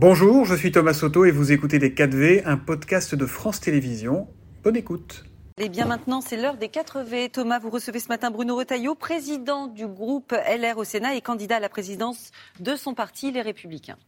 [0.00, 4.28] Bonjour, je suis Thomas Soto et vous écoutez Les 4V, un podcast de France Télévisions.
[4.62, 5.24] Bonne écoute.
[5.56, 7.32] Et bien maintenant, c'est l'heure des 4V.
[7.32, 11.56] Thomas, vous recevez ce matin Bruno Retailleau, président du groupe LR au Sénat et candidat
[11.56, 12.30] à la présidence
[12.60, 13.98] de son parti, Les Républicains.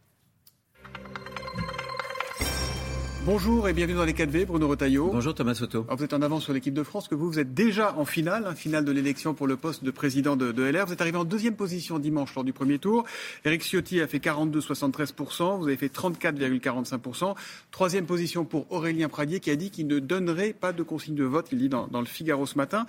[3.23, 5.11] Bonjour et bienvenue dans les 4V, Bruno Retailleau.
[5.11, 5.85] Bonjour Thomas Soto.
[5.87, 8.45] vous êtes en avance sur l'équipe de France, que vous, vous êtes déjà en finale,
[8.47, 10.87] hein, finale de l'élection pour le poste de président de, LR.
[10.87, 13.03] Vous êtes arrivé en deuxième position dimanche lors du premier tour.
[13.45, 17.35] Eric Ciotti a fait 42,73%, vous avez fait 34,45%.
[17.69, 21.23] Troisième position pour Aurélien Pradier qui a dit qu'il ne donnerait pas de consigne de
[21.23, 22.87] vote, il dit dans, le Figaro ce matin.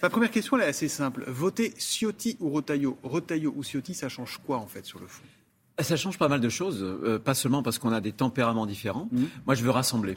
[0.00, 1.24] Ma première question elle est assez simple.
[1.26, 2.98] Voter Ciotti ou Retailleau?
[3.02, 5.24] Retailleau ou Ciotti, ça change quoi en fait sur le fond?
[5.78, 9.08] Ça change pas mal de choses, euh, pas seulement parce qu'on a des tempéraments différents.
[9.10, 9.24] Mmh.
[9.46, 10.16] Moi, je veux rassembler.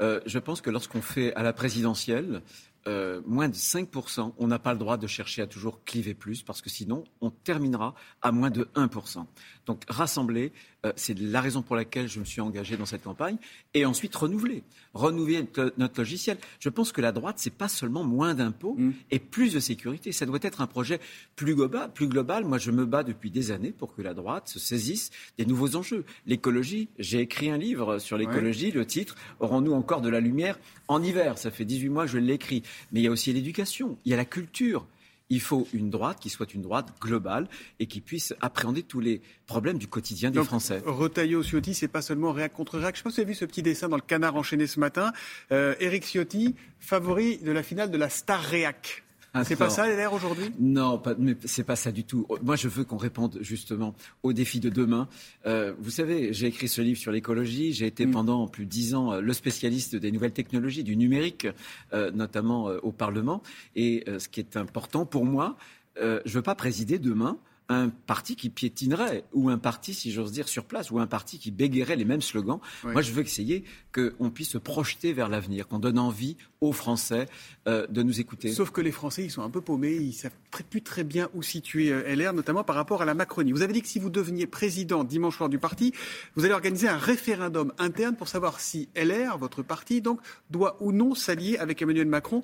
[0.00, 2.42] Euh, je pense que lorsqu'on fait à la présidentielle
[2.88, 6.42] euh, moins de 5%, on n'a pas le droit de chercher à toujours cliver plus,
[6.42, 9.24] parce que sinon, on terminera à moins de 1%.
[9.66, 10.52] Donc, rassembler,
[10.84, 13.36] euh, c'est la raison pour laquelle je me suis engagé dans cette campagne.
[13.72, 14.62] Et ensuite, renouveler.
[14.92, 15.46] Renouveler
[15.78, 16.36] notre logiciel.
[16.60, 18.92] Je pense que la droite, c'est pas seulement moins d'impôts mm.
[19.10, 20.12] et plus de sécurité.
[20.12, 21.00] Ça doit être un projet
[21.36, 22.44] plus global, plus global.
[22.44, 25.76] Moi, je me bats depuis des années pour que la droite se saisisse des nouveaux
[25.76, 26.04] enjeux.
[26.26, 28.70] L'écologie, j'ai écrit un livre sur l'écologie.
[28.70, 31.38] Le titre, Aurons-nous encore de la lumière en hiver?
[31.38, 32.62] Ça fait 18 mois que je l'écris.
[32.92, 34.86] Mais il y a aussi l'éducation, il y a la culture.
[35.30, 37.48] Il faut une droite qui soit une droite globale
[37.80, 40.82] et qui puisse appréhender tous les problèmes du quotidien des Français.
[40.84, 42.94] Retailleau Ciotti, c'est pas seulement réac contre réac.
[42.94, 44.78] Je sais pas si vous avez vu ce petit dessin dans le canard enchaîné ce
[44.78, 45.12] matin.
[45.50, 49.03] Euh, Éric Ciotti, favori de la finale de la Star Réac.
[49.42, 50.52] C'est pas ça l'air aujourd'hui?
[50.60, 52.26] Non, pas, mais c'est pas ça du tout.
[52.42, 55.08] Moi, je veux qu'on réponde justement aux défis de demain.
[55.46, 57.72] Euh, vous savez, j'ai écrit ce livre sur l'écologie.
[57.72, 58.10] J'ai été mm.
[58.12, 61.48] pendant plus de dix ans euh, le spécialiste des nouvelles technologies, du numérique,
[61.92, 63.42] euh, notamment au Parlement.
[63.74, 65.56] Et ce qui est important pour moi,
[65.96, 70.32] je ne veux pas présider demain un parti qui piétinerait, ou un parti, si j'ose
[70.32, 72.60] dire, sur place, ou un parti qui bégayerait les mêmes slogans.
[72.82, 77.26] Moi, je veux essayer qu'on puisse se projeter vers l'avenir, qu'on donne envie aux Français
[77.66, 78.52] euh, de nous écouter.
[78.52, 80.32] Sauf que les Français, ils sont un peu paumés, ils ne savent
[80.68, 83.52] plus très bien où situer euh, LR, notamment par rapport à la Macronie.
[83.52, 85.92] Vous avez dit que si vous deveniez président dimanche soir du parti,
[86.36, 90.20] vous allez organiser un référendum interne pour savoir si LR, votre parti, donc,
[90.50, 92.42] doit ou non s'allier avec Emmanuel Macron.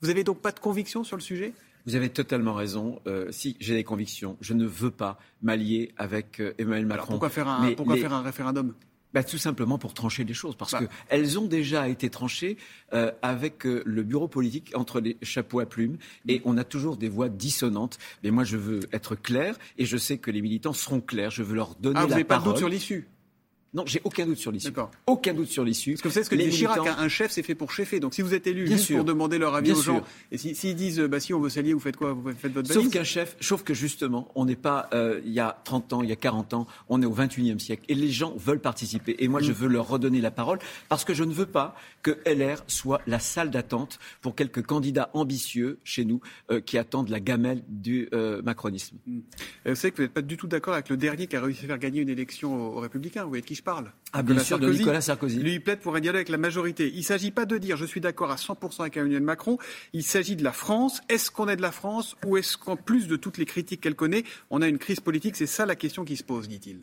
[0.00, 1.52] Vous n'avez donc pas de conviction sur le sujet?
[1.86, 3.00] Vous avez totalement raison.
[3.06, 7.12] Euh, si j'ai des convictions, je ne veux pas m'allier avec euh, Emmanuel Macron.
[7.12, 8.74] pourquoi faire un, pourquoi faire un référendum?
[9.14, 10.80] Bah, tout simplement pour trancher les choses, parce bah.
[11.08, 12.56] qu'elles ont déjà été tranchées
[12.94, 15.98] euh, avec le bureau politique entre les chapeaux à plumes,
[16.28, 17.98] et on a toujours des voix dissonantes.
[18.24, 21.30] Mais moi, je veux être clair, et je sais que les militants seront clairs.
[21.30, 23.06] Je veux leur donner ah, la vous n'avez pas de doute sur l'issue?
[23.74, 24.72] Non, j'ai aucun doute sur l'issue.
[25.06, 25.92] Aucun doute sur l'issue.
[25.92, 28.00] Parce que vous savez ce que dit Chirac, un chef c'est fait pour chefer.
[28.00, 31.00] Donc si vous êtes élu juste pour demander leur avis aux gens, et s'ils disent
[31.00, 32.12] bah si on veut s'allier, vous faites quoi?
[32.12, 32.82] Vous faites votre valise?
[32.82, 36.02] Sauf qu'un chef, sauf que justement, on n'est pas euh, il y a 30 ans,
[36.02, 39.16] il y a 40 ans, on est au 21e siècle et les gens veulent participer.
[39.18, 39.54] Et moi, je mm.
[39.54, 43.20] veux leur redonner la parole parce que je ne veux pas que LR soit la
[43.20, 48.42] salle d'attente pour quelques candidats ambitieux chez nous euh, qui attendent la gamelle du euh,
[48.42, 48.96] macronisme.
[49.06, 49.20] Mm.
[49.66, 51.64] Vous savez que vous n'êtes pas du tout d'accord avec le dernier qui a réussi
[51.64, 53.22] à faire gagner une élection aux, Républicains.
[53.22, 55.38] Vous voyez qui je parle ah, bien sûr, de Nicolas Sarkozy.
[55.38, 56.90] Lui, il plaide pour un dialogue avec la majorité.
[56.92, 59.56] Il ne s'agit pas de dire je suis d'accord à 100% avec Emmanuel Macron.
[59.92, 61.00] Il s'agit de la France.
[61.08, 63.94] Est-ce qu'on est de la France ou est-ce qu'en plus de toutes les critiques qu'elle
[63.94, 65.36] connaît, on a une crise politique?
[65.36, 66.80] C'est ça la question qui se pose, dit-il.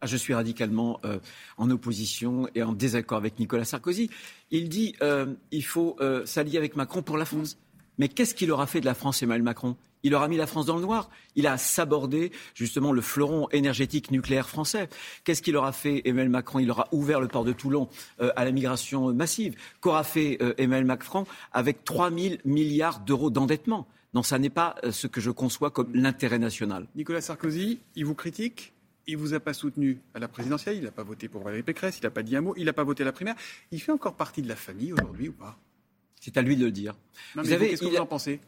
[0.00, 1.18] Ah, je suis radicalement euh,
[1.58, 4.08] en opposition et en désaccord avec Nicolas Sarkozy.
[4.50, 7.58] Il dit euh, il faut euh, s'allier avec Macron pour la France.
[7.98, 9.76] Mais qu'est-ce qu'il aura fait de la France, Emmanuel Macron?
[10.04, 11.10] Il aura mis la France dans le noir.
[11.34, 14.88] Il a sabordé justement le fleuron énergétique nucléaire français.
[15.24, 16.60] Qu'est-ce qu'il aura fait Emmanuel Macron?
[16.60, 17.88] Il aura ouvert le port de Toulon
[18.20, 19.56] euh, à la migration massive.
[19.80, 23.88] Qu'aura fait euh, Emmanuel Macron avec 3 000 milliards d'euros d'endettement?
[24.12, 26.86] Non, ça n'est pas euh, ce que je conçois comme l'intérêt national.
[26.94, 28.72] Nicolas Sarkozy, il vous critique?
[29.06, 31.98] Il vous a pas soutenu à la présidentielle, il n'a pas voté pour Valérie Pécresse,
[31.98, 33.34] il n'a pas dit un mot, il n'a pas voté à la primaire?
[33.70, 35.58] Il fait encore partie de la famille aujourd'hui ou pas?
[36.20, 36.94] C'est à lui de le dire.
[37.34, 38.40] vous avez, qu'est-ce que vous en pensez?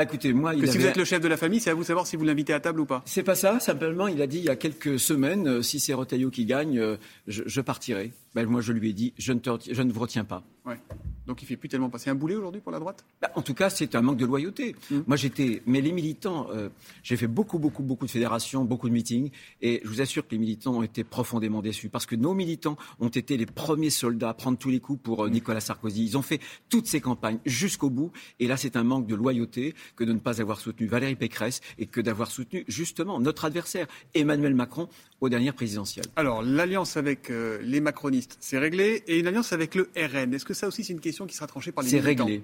[0.00, 1.86] Écoutez, moi, que si vous êtes le chef de la famille, c'est à vous de
[1.86, 3.02] savoir si vous l'invitez à table ou pas.
[3.04, 3.60] C'est pas ça.
[3.60, 6.78] Simplement, il a dit il y a quelques semaines, euh, si c'est Rotaillot qui gagne,
[6.78, 6.96] euh,
[7.26, 8.12] je, partirai.
[8.34, 9.40] Ben, moi, je lui ai dit, je ne,
[9.70, 10.42] je ne vous retiens pas.
[10.64, 10.78] Ouais.
[11.26, 13.04] Donc il fait plus tellement passer un boulet aujourd'hui pour la droite?
[13.20, 14.74] Bah, En tout cas, c'est un manque de loyauté.
[14.90, 14.98] Mmh.
[15.06, 15.62] Moi, j'étais.
[15.66, 16.68] Mais les militants, euh,
[17.02, 19.30] j'ai fait beaucoup, beaucoup, beaucoup de fédérations, beaucoup de meetings,
[19.60, 22.76] et je vous assure que les militants ont été profondément déçus parce que nos militants
[23.00, 25.32] ont été les premiers soldats à prendre tous les coups pour euh, mmh.
[25.32, 26.04] Nicolas Sarkozy.
[26.04, 29.74] Ils ont fait toutes ces campagnes jusqu'au bout, et là, c'est un manque de loyauté
[29.96, 33.86] que de ne pas avoir soutenu Valérie Pécresse et que d'avoir soutenu justement notre adversaire
[34.14, 34.88] Emmanuel Macron
[35.20, 36.06] aux dernières présidentielles.
[36.16, 40.32] Alors, l'alliance avec euh, les macronistes, c'est réglé, et une alliance avec le RN.
[40.34, 42.42] Est-ce que ça aussi, c'est une question qui sera tranchée par les C'est réglé.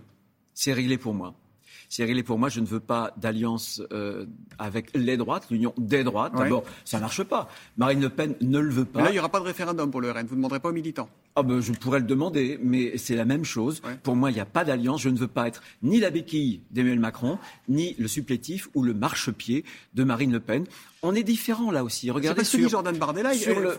[0.54, 1.34] C'est réglé pour moi.
[1.88, 2.48] C'est réglé pour moi.
[2.48, 4.26] Je ne veux pas d'alliance euh,
[4.58, 6.34] avec les droites, l'union des droites.
[6.36, 7.48] D'abord, ça ne marche pas.
[7.76, 9.02] Marine Le Pen ne le veut pas.
[9.02, 10.26] là, il n'y aura pas de référendum pour le RN.
[10.26, 11.08] Vous ne demanderez pas aux militants.
[11.38, 13.81] Ah ben, je pourrais le demander, mais c'est la même chose.
[14.02, 15.00] Pour moi, il n'y a pas d'alliance.
[15.00, 17.38] Je ne veux pas être ni la béquille d'Emmanuel Macron,
[17.69, 19.64] ni le supplétif ou le marchepied
[19.94, 20.64] de Marine Le Pen.
[21.02, 22.11] On est différents là aussi.
[22.11, 23.31] Regardez parce que Jordan Bardella.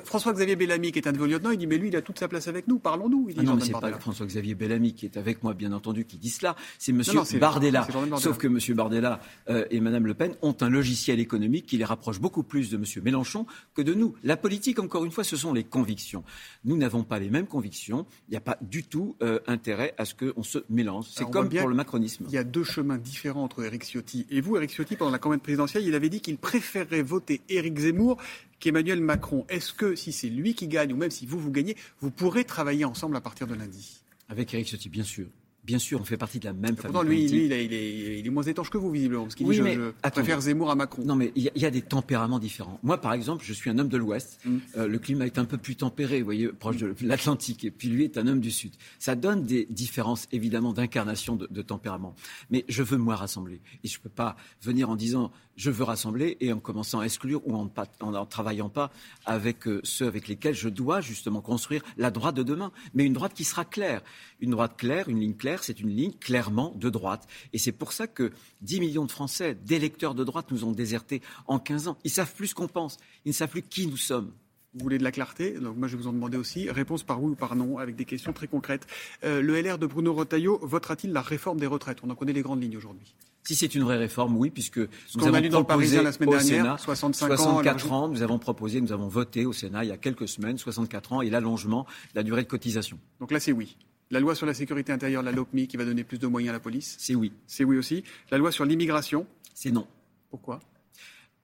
[0.05, 2.17] François-Xavier Bellamy, qui est un de vos lieutenants, il dit mais lui, il a toute
[2.17, 2.79] sa place avec nous.
[2.79, 3.29] Parlons-nous.
[3.37, 6.29] Ah non, mais c'est pas François-Xavier Bellamy qui est avec moi, bien entendu, qui dit
[6.29, 6.55] cela.
[6.77, 7.85] C'est Monsieur Bardella.
[8.17, 9.19] Sauf que Monsieur Bardella
[9.49, 12.77] euh, et Madame Le Pen ont un logiciel économique qui les rapproche beaucoup plus de
[12.77, 13.45] Monsieur Mélenchon
[13.75, 14.15] que de nous.
[14.23, 16.23] La politique, encore une fois, ce sont les convictions.
[16.63, 18.05] Nous n'avons pas les mêmes convictions.
[18.27, 21.07] Il n'y a pas du tout euh, intérêt à ce qu'on se mélange.
[21.13, 22.25] C'est comme pour le macronisme.
[22.27, 24.55] Il y a deux chemins différents entre Eric Ciotti et vous.
[24.55, 28.17] Eric Ciotti, pendant la campagne présidentielle, il avait dit qu'il préférerait voter Éric Zemmour
[28.59, 29.45] qu'Emmanuel Macron.
[29.49, 32.45] Est-ce que si c'est lui qui gagne, ou même si vous, vous gagnez, vous pourrez
[32.45, 34.01] travailler ensemble à partir de lundi?
[34.29, 35.27] Avec Éric Ciotti, bien sûr.
[35.63, 36.93] Bien sûr, on fait partie de la même famille.
[36.93, 39.61] Pourtant, lui, lui il, est, il, est, moins étanche que vous, visiblement, parce qu'il dit
[39.61, 41.03] mais, je, préfère Zemmour à Macron.
[41.05, 42.79] Non, mais il y, a des tempéraments différents.
[42.81, 44.39] Moi, par exemple, je suis un homme de l'Ouest.
[44.45, 44.57] Mm.
[44.77, 47.65] Euh, le climat est un peu plus tempéré, vous voyez, proche de l'Atlantique.
[47.65, 48.71] Et puis lui est un homme du Sud.
[48.97, 52.15] Ça donne des différences, évidemment, d'incarnation de, de, tempérament.
[52.49, 53.61] Mais je veux, moi, rassembler.
[53.83, 57.03] Et je ne peux pas venir en disant je veux rassembler et en commençant à
[57.03, 58.91] exclure ou en ne travaillant pas
[59.25, 62.71] avec euh, ceux avec lesquels je dois justement construire la droite de demain.
[62.93, 64.01] Mais une droite qui sera claire.
[64.39, 67.27] Une droite claire, une ligne claire, c'est une ligne clairement de droite.
[67.53, 71.21] Et c'est pour ça que 10 millions de Français, d'électeurs de droite, nous ont désertés
[71.47, 71.97] en 15 ans.
[72.03, 72.97] Ils savent plus ce qu'on pense.
[73.25, 74.31] Ils ne savent plus qui nous sommes.
[74.75, 75.53] Vous voulez de la clarté?
[75.53, 76.69] Donc moi je vais vous en demander aussi.
[76.69, 78.85] Réponse par oui ou par non, avec des questions très concrètes.
[79.23, 81.97] Euh, le LR de Bruno Retailleau votera-t-il la réforme des retraites?
[82.03, 83.15] On en connaît les grandes lignes aujourd'hui.
[83.43, 86.29] Si c'est une vraie réforme, oui, puisque Ce nous avons dans le Parisien la semaine
[86.29, 89.97] dernière, 65 64 ans, nous avons proposé, nous avons voté au Sénat il y a
[89.97, 92.99] quelques semaines, 64 ans et l'allongement de la durée de cotisation.
[93.19, 93.75] Donc là c'est oui.
[94.11, 96.53] La loi sur la sécurité intérieure, la LOPMI, qui va donner plus de moyens à
[96.53, 97.31] la police C'est oui.
[97.45, 98.03] C'est oui aussi.
[98.31, 99.87] La loi sur l'immigration C'est non.
[100.31, 100.59] Pourquoi?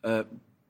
[0.05, 0.23] Euh,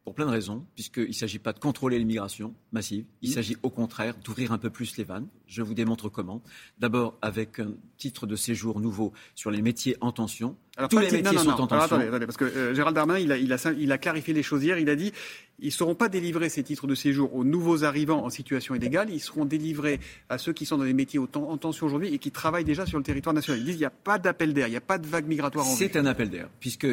[0.04, 3.34] pour plein de raisons, puisqu'il ne s'agit pas de contrôler l'immigration massive, il mmh.
[3.34, 5.28] s'agit au contraire d'ouvrir un peu plus les vannes.
[5.48, 6.44] Je vous démontre comment.
[6.80, 10.58] D'abord avec un titre de séjour nouveau sur les métiers en tension.
[10.78, 11.78] Alors, Tous les métiers sont en tension.
[11.78, 14.44] attendez, attendez, parce que euh, Gérald Darmanin, il a, il, a, il a, clarifié les
[14.44, 14.78] choses hier.
[14.78, 15.14] Il a dit
[15.60, 19.10] ils ne seront pas délivrés, ces titres de séjour, aux nouveaux arrivants en situation illégale.
[19.10, 22.32] Ils seront délivrés à ceux qui sont dans des métiers en tension aujourd'hui et qui
[22.32, 23.62] travaillent déjà sur le territoire national.
[23.62, 25.66] Ils disent qu'il n'y a pas d'appel d'air, il n'y a pas de vague migratoire
[25.66, 26.88] en C'est un appel d'air, puisque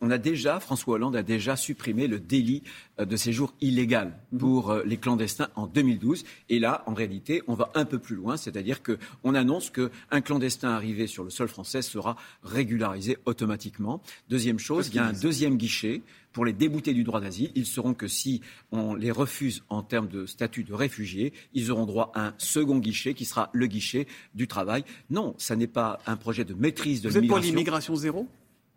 [0.00, 2.62] on a déjà, François Hollande a déjà supprimé le délit
[2.98, 4.38] euh, de séjour illégal mhm.
[4.38, 6.24] pour euh, les clandestins en 2012.
[6.48, 10.70] Et là, en réalité, on va un peu plus loin, c'est-à-dire qu'on annonce qu'un clandestin
[10.70, 14.02] arrivé sur le sol français sera régularisé automatiquement.
[14.28, 16.02] Deuxième chose, il y a un deuxième guichet
[16.32, 17.50] pour les déboutés du droit d'asile.
[17.54, 18.40] Ils seront que si
[18.72, 22.78] on les refuse en termes de statut de réfugiés, ils auront droit à un second
[22.78, 24.84] guichet qui sera le guichet du travail.
[25.10, 27.20] Non, ça n'est pas un projet de maîtrise de l'immigration.
[27.20, 28.28] Vous êtes pour l'immigration zéro?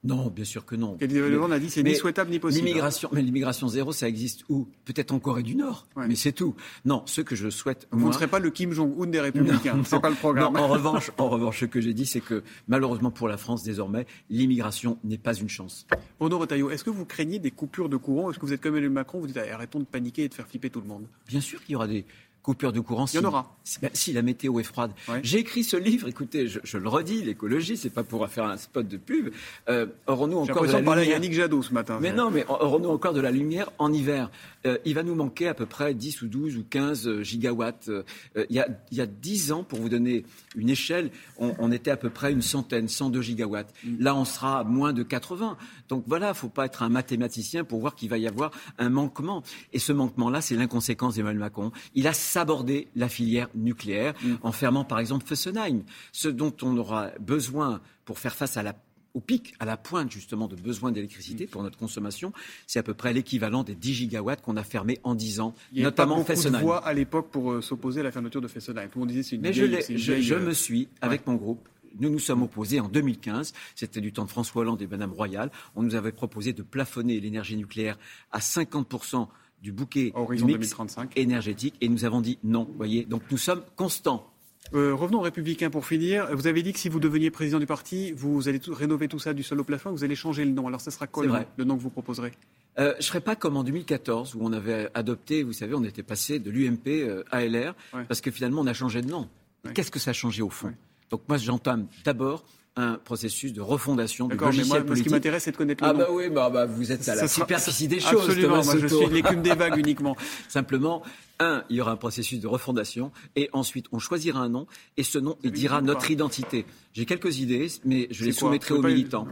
[0.03, 0.97] Non, bien sûr que non.
[0.99, 2.65] on a dit c'est ni souhaitable ni possible.
[2.65, 6.55] L'immigration, mais l'immigration zéro, ça existe où Peut-être en Corée du Nord, mais c'est tout.
[6.85, 7.87] Non, ce que je souhaite.
[7.91, 9.81] Vous ne serez pas le Kim Jong-un des Républicains.
[9.85, 10.55] C'est pas le programme.
[10.57, 14.05] en revanche, en revanche, ce que j'ai dit, c'est que malheureusement pour la France désormais,
[14.29, 15.87] l'immigration n'est pas une chance.
[16.19, 18.29] Bruno Retailleau, est-ce que vous craignez des coupures de courant?
[18.29, 20.47] Est-ce que vous êtes comme Emmanuel Macron Vous dites arrêtons de paniquer et de faire
[20.47, 21.05] flipper tout le monde?
[21.27, 22.05] Bien sûr qu'il y aura des
[22.43, 23.05] coupure de courant.
[23.11, 23.55] Il y en aura.
[23.81, 24.91] Ben, si, la météo est froide.
[25.23, 28.87] J'ai écrit ce livre, écoutez, je, le redis, l'écologie, c'est pas pour faire un spot
[28.87, 29.33] de pub.
[29.69, 31.97] Euh, aurons-nous encore de la lumière Yannick Jadot ce matin.
[32.01, 34.29] Mais non, mais aurons-nous encore de la lumière en hiver?
[34.65, 37.89] Euh, Il va nous manquer à peu près 10 ou 12 ou 15 euh, gigawatts.
[37.89, 38.03] Euh,
[38.49, 41.97] il, y a, y a 10 ans, pour vous donner une échelle, on, était à
[41.97, 43.73] peu près une centaine, 102 gigawatts.
[43.83, 44.03] Mm.
[44.03, 45.57] Là, on sera à moins de 80.
[45.89, 48.51] Donc voilà, il ne faut pas être un mathématicien pour voir qu'il va y avoir
[48.77, 49.43] un manquement.
[49.73, 51.71] Et ce manquement-là, c'est l'inconséquence d'Emmanuel Macron.
[51.95, 54.35] Il a sabordé la filière nucléaire mm.
[54.41, 55.83] en fermant par exemple Fessenheim.
[56.11, 58.75] Ce dont on aura besoin pour faire face à la
[59.13, 62.33] au pic, à la pointe justement de besoin d'électricité pour notre consommation,
[62.65, 65.83] c'est à peu près l'équivalent des 10 gigawatts qu'on a fermés en 10 ans, Il
[65.83, 68.47] notamment a pas beaucoup de voix à l'époque pour euh, s'opposer à la fermeture de
[68.47, 68.87] Fessenheim.
[68.89, 72.09] Tout le monde disait c'est une Mais je, je, me suis, avec mon groupe, nous
[72.09, 75.83] nous sommes opposés en 2015, c'était du temps de François Hollande et Madame Royal, on
[75.83, 77.99] nous avait proposé de plafonner l'énergie nucléaire
[78.31, 79.27] à 50%
[79.63, 80.75] du bouquet mix
[81.15, 83.05] énergétique et nous avons dit non, voyez.
[83.05, 84.29] Donc nous sommes constants.
[84.73, 86.27] Euh, revenons aux Républicains pour finir.
[86.35, 89.33] Vous avez dit que si vous deveniez président du parti, vous allez rénover tout ça
[89.33, 90.67] du sol au plafond, vous allez changer le nom.
[90.67, 91.25] Alors, ce sera quoi
[91.57, 92.33] le, nom que vous proposerez?
[92.79, 95.83] Euh, Je ne serai pas comme en 2014 où on avait adopté, vous savez, on
[95.83, 97.75] était passé de l'UMP euh, à LR,
[98.07, 99.29] parce que finalement, on a changé de nom.
[99.73, 100.73] Qu'est-ce que ça a changé au fond?
[101.09, 102.43] Donc moi, j'entame d'abord
[102.75, 105.05] un processus de refondation du logiciel mais moi, politique.
[105.05, 105.99] Ce qui m'intéresse, c'est de connaître le ah nom.
[105.99, 108.23] bah oui, bah, bah vous êtes à la superficie des choses.
[108.23, 110.15] Absolument, moi, je suis l'écume des vagues uniquement.
[110.49, 111.03] Simplement,
[111.39, 115.03] un, il y aura un processus de refondation, et ensuite, on choisira un nom, et
[115.03, 116.65] ce nom, il dira notre identité.
[116.93, 119.27] J'ai quelques idées, mais je les soumettrai aux militants.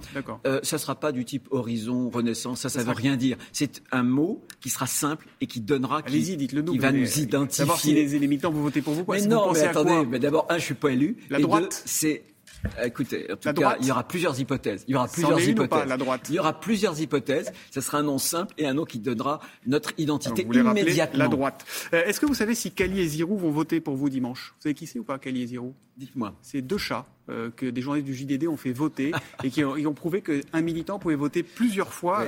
[0.46, 3.38] Euh, ça ne sera pas du type horizon, renaissance, ça, ça ne veut rien dire.
[3.54, 7.66] C'est un mot qui sera simple et qui donnera, qui, qui va nous identifier.
[7.66, 9.04] Savoir si les, militants vont voter pour vous.
[9.04, 11.18] Quoi, mais si non, vous mais attendez, mais d'abord, un, je suis pas élu.
[11.30, 12.24] La droite, c'est
[12.84, 14.84] écoutez, en tout cas, il y aura plusieurs hypothèses.
[14.88, 15.70] Il y aura plusieurs hypothèses.
[15.70, 17.52] Pas, la droite il y aura plusieurs hypothèses.
[17.72, 21.20] Ce sera un nom simple et un nom qui donnera notre identité immédiatement.
[21.20, 21.66] La droite.
[21.94, 24.54] Euh, est-ce que vous savez si Kali et Zirou vont voter pour vous dimanche?
[24.58, 25.74] Vous savez qui c'est ou pas, Kali et Zirou?
[25.98, 26.34] Dites-moi.
[26.42, 29.12] C'est deux chats euh, que des journalistes du JDD ont fait voter
[29.44, 32.26] et qui ont, ils ont prouvé qu'un militant pouvait voter plusieurs fois.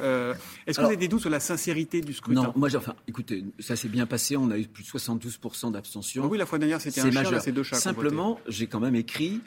[0.67, 2.43] Est-ce que vous avez des doutes sur la sincérité du scrutin?
[2.43, 4.37] Non, moi, enfin, écoutez, ça s'est bien passé.
[4.37, 6.23] On a eu plus de 72% d'abstention.
[6.25, 7.77] Ah oui, la fois dernière, c'était un chien, c'est deux chats.
[7.77, 9.41] Simplement, j'ai quand même écrit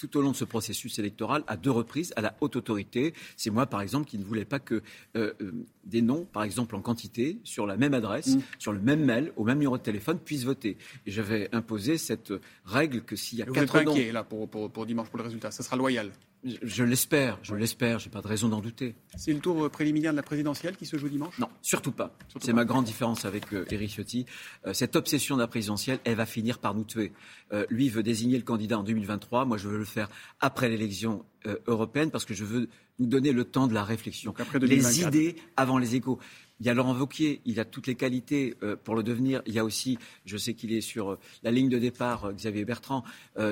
[0.00, 3.12] tout au long de ce processus électoral à deux reprises à la haute autorité.
[3.36, 4.82] C'est moi, par exemple, qui ne voulais pas que
[5.16, 5.52] euh, euh,
[5.84, 8.40] des noms, par exemple en quantité, sur la même adresse, mm.
[8.58, 10.78] sur le même mail, au même numéro de téléphone, puissent voter.
[11.06, 12.32] Et j'avais imposé cette
[12.64, 13.94] règle que s'il y a vous quatre êtes noms...
[14.12, 15.50] là, pour, pour, dimanche, pour le résultat.
[15.50, 16.10] Ça sera loyal
[16.44, 18.94] je, l'espère, je l'espère, j'ai pas de raison d'en douter.
[19.16, 21.38] C'est le tour préliminaire de la présidentielle qui se joue dimanche?
[21.38, 22.16] Non, surtout pas.
[22.40, 24.26] C'est ma grande différence avec euh, Éric Ciotti.
[24.66, 27.12] Euh, cette obsession de la présidentielle, elle va finir par nous tuer.
[27.52, 30.08] Euh, lui veut désigner le candidat en 2023, moi je veux le faire
[30.40, 31.24] après l'élection
[31.66, 32.68] européenne parce que je veux
[32.98, 34.34] nous donner le temps de la réflexion.
[34.38, 36.18] après les idées avant les échos.
[36.60, 39.42] Il y a Laurent Wauquiez, il a toutes les qualités euh, pour le devenir.
[39.46, 42.32] Il y a aussi, je sais qu'il est sur euh, la ligne de départ, euh,
[42.32, 43.02] Xavier Bertrand,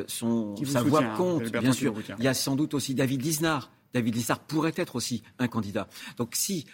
[0.07, 1.95] son, sa voix hein, compte, bien sûr.
[2.19, 3.71] Il y a sans doute aussi David Lisnard.
[3.95, 5.89] David Lisnard pourrait être aussi un candidat.
[6.17, 6.67] Donc si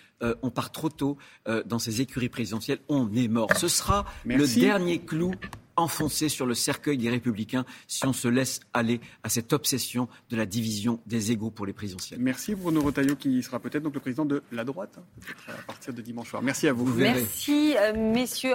[0.43, 1.19] on part trop tôt
[1.67, 3.51] dans ces écuries présidentielles, on est mort.
[3.57, 5.33] Ce sera le dernier clou
[5.77, 10.37] enfoncé sur le cercueil des républicains si on se laisse aller à cette obsession de
[10.37, 12.21] la division des égaux pour les présidentielles.
[12.21, 15.93] Merci Bruno Retailleau qui sera peut-être donc le président de la droite hein, à partir
[15.93, 16.43] de dimanche soir.
[16.43, 16.87] Merci à vous.
[16.95, 18.55] Merci euh, messieurs.